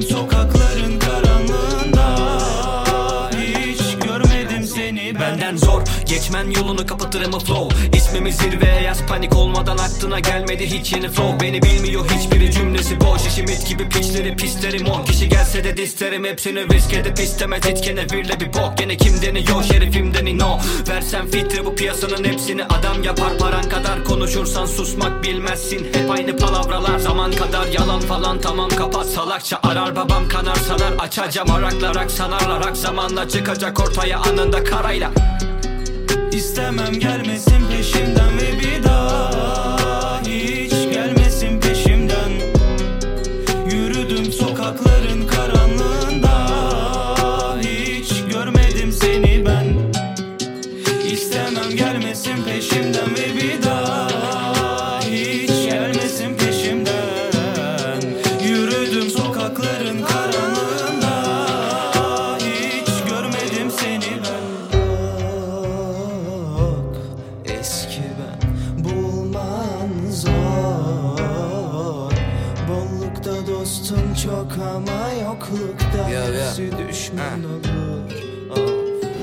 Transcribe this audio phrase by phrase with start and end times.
[0.00, 0.49] Yürüdüm sokakların
[6.10, 7.96] geçmen yolunu kapatırım flow.
[7.96, 11.46] İsmimi zirveye yaz panik olmadan aklına gelmedi hiç yeni flow.
[11.46, 13.26] Beni bilmiyor hiçbiri cümlesi boş.
[13.26, 17.62] İşim it gibi piçleri pislerim on Kişi gelse de disterim hepsini risk edip istemez.
[17.64, 19.62] Hiç kenevirle bir bok Gene kim deniyor?
[19.62, 22.64] Şerifimden ino Versen filtre bu piyasanın hepsini.
[22.64, 24.04] Adam yapar Paran kadar.
[24.04, 25.88] Konuşursan susmak bilmezsin.
[25.92, 26.98] Hep aynı palavralar.
[26.98, 29.06] Zaman kadar yalan falan tamam kapat.
[29.06, 30.92] Salakça arar babam kanar sanar.
[30.98, 35.10] Açacağım araklar ak sanarlar ak zamanla çıkacak ortaya anında karayla
[36.40, 37.49] İstemem gelmesin
[67.60, 68.50] Eski ben.
[68.84, 70.30] Bulman zor.
[72.68, 76.46] Bollukta dostum çok ama yoklukta Ya, ya.
[76.48, 78.10] hepsi düşman olur.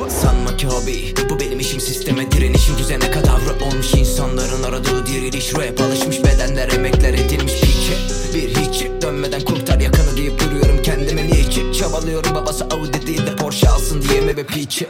[0.10, 1.14] Sanma ki hobi.
[1.30, 2.78] Bu benim işim sisteme direnişim.
[2.78, 5.54] Düzene kadavra olmuş insanların aradığı diriliş.
[5.56, 7.54] Rap alışmış bedenler emekler edilmiş.
[7.62, 7.98] Pike
[8.34, 11.22] Bir hiç dönmeden kurtar yakanı deyip duruyorum kendime
[11.58, 14.88] niçin Çabalıyorum babası Audi değil de Porsche alsın diye mi be piçe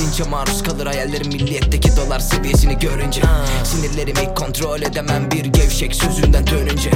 [0.00, 3.22] Linçe maruz kalır hayallerim milliyetteki dolar seviyesini görünce.
[3.64, 6.90] Sinirlerimi kontrol edemem bir gevşek sözünden dönünce.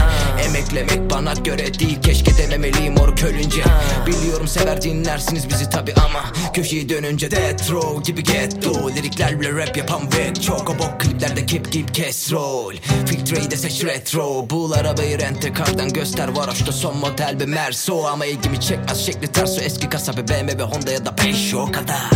[0.46, 3.62] Emeklemek bana göre değil keşke dememeliyim or ölünce.
[4.06, 6.24] Biliyorum sever dinlersiniz bizi tabi ama
[6.54, 11.72] Köşeyi dönünce death row gibi ghetto Liriklerle rap yapan ve çok o bok kliplerde kip
[11.72, 12.74] kip kes rol
[13.06, 16.28] Filtreyi de seç retro Bul arabayı rente kardan göster.
[16.28, 20.62] Varoşta son model bir Merso Ama ilgimi çekmez şekli ters o eski kasa bir BMW
[20.62, 22.10] Honda ya da Peugeot o kadar.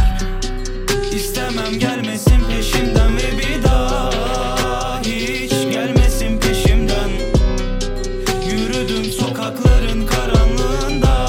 [1.15, 7.11] İstemem gelmesin peşimden ve bir daha hiç gelmesin peşimden.
[8.51, 11.28] Yürüdüm sokakların karanlığında